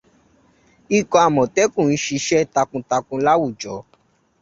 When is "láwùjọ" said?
3.25-3.73